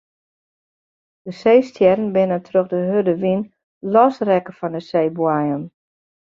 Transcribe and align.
De 1.25 1.33
seestjerren 1.41 2.09
binne 2.15 2.39
troch 2.47 2.69
de 2.71 2.79
hurde 2.89 3.13
wyn 3.23 3.41
losrekke 3.93 4.53
fan 4.59 4.73
de 4.77 4.81
seeboaiem. 4.89 5.63